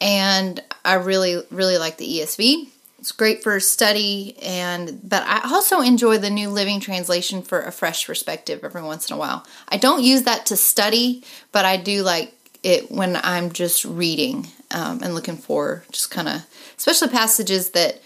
And 0.00 0.62
I 0.84 0.94
really 0.94 1.42
really 1.50 1.78
like 1.78 1.96
the 1.96 2.20
ESV. 2.20 2.68
It's 2.98 3.12
great 3.12 3.44
for 3.44 3.58
study 3.60 4.36
and 4.42 5.00
but 5.08 5.22
I 5.22 5.48
also 5.52 5.80
enjoy 5.80 6.18
the 6.18 6.30
New 6.30 6.50
Living 6.50 6.80
Translation 6.80 7.42
for 7.42 7.62
a 7.62 7.70
fresh 7.72 8.06
perspective 8.06 8.60
every 8.64 8.82
once 8.82 9.08
in 9.08 9.14
a 9.14 9.18
while. 9.18 9.46
I 9.68 9.76
don't 9.76 10.02
use 10.02 10.24
that 10.24 10.46
to 10.46 10.56
study, 10.56 11.22
but 11.52 11.64
I 11.64 11.76
do 11.76 12.02
like 12.02 12.34
it 12.68 12.90
when 12.90 13.18
I'm 13.22 13.52
just 13.52 13.84
reading 13.84 14.48
um, 14.70 15.02
and 15.02 15.14
looking 15.14 15.36
for 15.36 15.84
just 15.90 16.10
kind 16.10 16.28
of 16.28 16.42
especially 16.76 17.08
passages 17.08 17.70
that 17.70 18.00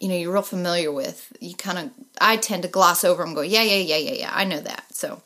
you 0.00 0.08
know 0.08 0.14
you're 0.14 0.32
real 0.32 0.42
familiar 0.42 0.92
with. 0.92 1.32
You 1.40 1.54
kind 1.54 1.78
of 1.78 1.90
I 2.20 2.36
tend 2.36 2.62
to 2.62 2.68
gloss 2.68 3.04
over 3.04 3.22
them 3.22 3.30
and 3.30 3.36
go, 3.36 3.42
yeah, 3.42 3.62
yeah, 3.62 3.76
yeah, 3.76 3.96
yeah, 3.96 4.14
yeah. 4.14 4.30
I 4.32 4.44
know 4.44 4.60
that. 4.60 4.84
So 4.94 5.22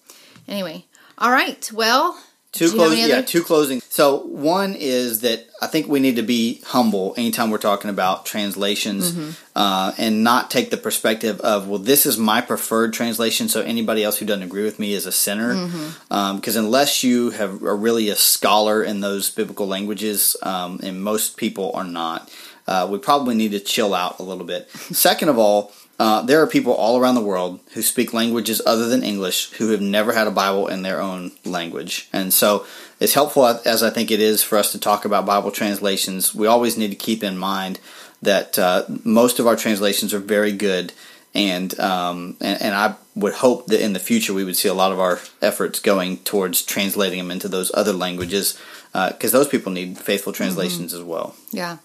anyway, 0.47 0.85
all 1.19 1.31
right. 1.31 1.71
Well, 1.73 2.19
Two 2.53 2.71
do 2.71 2.73
you 2.73 2.79
have 2.81 2.89
closing, 2.89 3.09
yeah, 3.09 3.23
two 3.23 3.43
closing. 3.43 3.81
So 3.83 4.23
one 4.23 4.75
is 4.75 5.21
that 5.21 5.48
I 5.61 5.67
think 5.67 5.89
we 5.89 5.99
need 5.99 6.17
to 6.17 6.23
be 6.23 6.61
humble 6.67 7.15
anytime 7.17 7.51
we're 7.51 7.59
talking 7.59 7.91
about 7.91 8.25
translations, 8.25 9.13
Mm-hmm. 9.13 9.31
uh, 9.57 9.93
and 9.99 10.23
not 10.23 10.51
take 10.51 10.71
the 10.71 10.77
perspective 10.77 11.41
of 11.41 11.69
well, 11.69 11.79
this 11.79 12.07
is 12.07 12.17
my 12.17 12.41
preferred 12.41 12.93
translation, 12.93 13.49
so 13.49 13.61
anybody 13.63 14.05
else 14.05 14.19
who 14.19 14.27
doesn't 14.27 14.45
agree 14.45 14.63
with 14.65 14.79
me 14.79 14.93
is 14.93 15.07
a 15.07 15.13
sinner. 15.13 15.55
Mm-hmm. 15.55 16.37
Because 16.37 16.57
unless 16.57 17.03
you 17.03 17.31
have 17.31 17.63
are 17.63 17.77
really 17.77 18.09
a 18.09 18.17
scholar 18.17 18.83
in 18.83 19.01
those 19.01 19.31
biblical 19.31 19.67
languages, 19.67 20.37
um, 20.43 20.79
and 20.83 21.03
most 21.03 21.37
people 21.37 21.73
are 21.75 21.85
not, 21.85 22.31
uh, 22.67 22.87
we 22.91 22.99
probably 22.99 23.35
need 23.35 23.51
to 23.53 23.61
chill 23.61 23.95
out 23.95 24.19
a 24.19 24.23
little 24.23 24.45
bit. 24.45 24.71
Second 24.93 25.29
of 25.29 25.39
all. 25.39 25.73
Uh, 26.01 26.23
there 26.23 26.41
are 26.41 26.47
people 26.47 26.73
all 26.73 26.97
around 26.97 27.17
the 27.17 27.21
world 27.21 27.59
who 27.75 27.83
speak 27.83 28.15
languages 28.15 28.63
other 28.65 28.87
than 28.89 29.03
English 29.03 29.51
who 29.55 29.71
have 29.71 29.81
never 29.81 30.13
had 30.13 30.29
a 30.29 30.31
Bible 30.31 30.69
in 30.69 30.83
their 30.83 31.01
own 31.01 31.33
language. 31.45 32.09
And 32.13 32.33
so, 32.33 32.65
as 33.01 33.15
helpful 33.15 33.47
as 33.47 33.83
I 33.83 33.91
think 33.91 34.11
it 34.11 34.21
is 34.21 34.43
for 34.43 34.59
us 34.59 34.73
to 34.73 34.79
talk 34.79 35.05
about 35.05 35.27
Bible 35.27 35.51
translations, 35.51 36.35
we 36.35 36.47
always 36.47 36.77
need 36.77 36.91
to 36.91 36.97
keep 36.97 37.23
in 37.23 37.39
mind 37.39 37.79
that 38.23 38.59
uh, 38.59 38.85
most 39.05 39.39
of 39.39 39.47
our 39.47 39.57
translations 39.57 40.13
are 40.13 40.19
very 40.19 40.53
good. 40.53 40.93
And, 41.35 41.79
um, 41.79 42.37
and 42.41 42.61
and 42.61 42.75
I 42.75 42.97
would 43.15 43.35
hope 43.35 43.67
that 43.67 43.83
in 43.83 43.93
the 43.93 44.01
future 44.01 44.33
we 44.33 44.45
would 44.45 44.57
see 44.57 44.69
a 44.69 44.75
lot 44.75 44.93
of 44.93 44.99
our 44.99 45.21
efforts 45.43 45.79
going 45.79 46.19
towards 46.19 46.63
translating 46.63 47.19
them 47.19 47.31
into 47.31 47.49
those 47.49 47.71
other 47.75 47.93
languages 47.93 48.59
because 48.93 49.33
those 49.33 49.47
people 49.47 49.71
need 49.71 49.99
faithful 49.99 50.33
translations 50.33 50.93
as 50.93 51.03
well. 51.03 51.37
Yeah. 51.53 51.79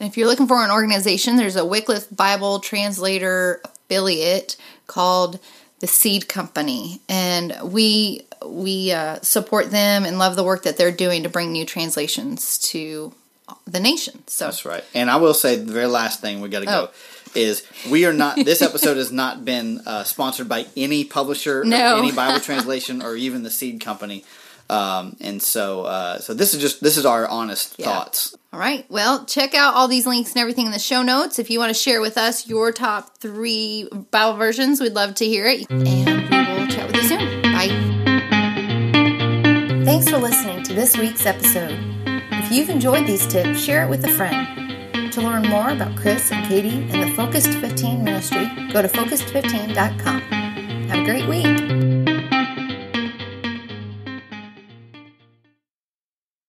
And 0.00 0.08
if 0.08 0.16
you're 0.16 0.26
looking 0.26 0.46
for 0.46 0.62
an 0.62 0.70
organization, 0.70 1.36
there's 1.36 1.56
a 1.56 1.64
Wycliffe 1.64 2.08
Bible 2.14 2.60
translator 2.60 3.60
affiliate 3.64 4.56
called 4.86 5.40
the 5.80 5.86
Seed 5.86 6.28
Company, 6.28 7.00
and 7.08 7.56
we 7.62 8.22
we 8.46 8.92
uh, 8.92 9.18
support 9.22 9.70
them 9.70 10.04
and 10.04 10.18
love 10.18 10.36
the 10.36 10.44
work 10.44 10.62
that 10.64 10.76
they're 10.76 10.92
doing 10.92 11.22
to 11.24 11.28
bring 11.28 11.52
new 11.52 11.64
translations 11.64 12.58
to 12.58 13.12
the 13.66 13.80
nation. 13.80 14.22
So 14.26 14.44
That's 14.46 14.64
right. 14.64 14.84
And 14.94 15.10
I 15.10 15.16
will 15.16 15.34
say 15.34 15.56
the 15.56 15.72
very 15.72 15.86
last 15.86 16.20
thing 16.20 16.40
we 16.40 16.48
got 16.50 16.60
to 16.60 16.66
go 16.66 16.88
Oh. 16.90 17.30
is 17.34 17.62
we 17.90 18.04
are 18.06 18.12
not. 18.12 18.36
This 18.36 18.60
episode 18.62 18.96
has 18.98 19.10
not 19.10 19.44
been 19.44 19.80
uh, 19.86 20.04
sponsored 20.04 20.48
by 20.48 20.66
any 20.76 21.04
publisher, 21.04 21.62
or 21.62 21.64
No. 21.64 21.98
any 21.98 22.12
Bible 22.12 22.40
translation, 22.40 23.00
or 23.02 23.16
even 23.16 23.42
the 23.42 23.50
Seed 23.50 23.80
Company. 23.80 24.24
Um, 24.70 25.16
and 25.22 25.42
so, 25.42 25.84
uh, 25.84 26.18
so 26.18 26.34
this 26.34 26.52
is 26.52 26.60
just 26.60 26.82
this 26.82 26.98
is 26.98 27.06
our 27.06 27.26
honest 27.26 27.74
Yeah. 27.78 27.86
thoughts. 27.86 28.34
All 28.52 28.60
right. 28.60 28.84
Well, 28.90 29.24
check 29.24 29.54
out 29.54 29.74
all 29.74 29.88
these 29.88 30.06
links 30.06 30.32
and 30.32 30.40
everything 30.40 30.66
in 30.66 30.72
the 30.72 30.78
show 30.78 31.02
notes. 31.02 31.38
If 31.38 31.48
you 31.50 31.58
want 31.58 31.70
to 31.70 31.74
share 31.80 32.02
with 32.02 32.18
us 32.18 32.46
your 32.46 32.70
top 32.72 33.16
three 33.18 33.88
Bible 34.10 34.36
versions, 34.36 34.78
we'd 34.80 34.94
love 34.94 35.14
to 35.16 35.24
hear 35.26 35.46
it. 35.46 35.66
And 35.70 35.82
we 35.82 36.04
will 36.04 36.66
chat 36.68 36.86
with 36.86 36.96
you 36.96 37.08
soon. 37.08 37.17
Thanks 39.98 40.12
for 40.12 40.18
listening 40.18 40.62
to 40.62 40.74
this 40.74 40.96
week's 40.96 41.26
episode. 41.26 41.76
If 42.06 42.52
you've 42.52 42.70
enjoyed 42.70 43.04
these 43.04 43.26
tips, 43.26 43.58
share 43.58 43.82
it 43.82 43.90
with 43.90 44.04
a 44.04 44.12
friend. 44.12 45.12
To 45.12 45.20
learn 45.20 45.42
more 45.48 45.70
about 45.70 45.96
Chris 45.96 46.30
and 46.30 46.46
Katie 46.46 46.88
and 46.92 47.02
the 47.02 47.12
Focused 47.16 47.50
15 47.54 48.04
ministry, 48.04 48.46
go 48.72 48.80
to 48.80 48.86
focused15.com. 48.86 50.20
Have 50.20 51.00
a 51.00 51.04
great 51.04 51.26
week. 51.26 51.77